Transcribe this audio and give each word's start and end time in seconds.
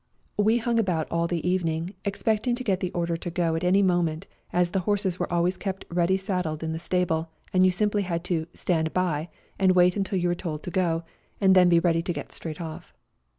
We 0.35 0.57
hung 0.57 0.79
about 0.79 1.05
all 1.11 1.27
the 1.27 1.47
evening 1.47 1.73
A 1.73 1.79
RIDE 1.79 1.87
TO 1.87 1.93
KALABAC 1.93 2.15
65 2.15 2.15
expecting 2.15 2.55
to 2.55 2.63
get 2.63 2.79
the 2.79 2.91
order 2.93 3.17
to 3.17 3.29
go 3.29 3.53
at 3.55 3.63
any 3.63 3.83
moment, 3.83 4.25
as 4.51 4.71
the 4.71 4.79
horses 4.89 5.19
were 5.19 5.31
always 5.31 5.57
kept 5.57 5.85
ready 5.91 6.17
saddled 6.17 6.63
in 6.63 6.71
the 6.73 6.79
stable, 6.79 7.29
and 7.53 7.63
you 7.65 7.69
simply 7.69 8.01
had 8.01 8.23
to" 8.23 8.47
stand 8.55 8.93
by" 8.95 9.29
and 9.59 9.73
wait 9.73 9.95
until 9.95 10.17
you 10.17 10.29
were 10.29 10.33
told 10.33 10.63
to 10.63 10.71
go, 10.71 11.03
and 11.39 11.53
then 11.55 11.69
be 11.69 11.77
ready 11.79 12.01
to 12.01 12.13
get 12.13 12.31
straight 12.31 12.59
off. 12.59 12.95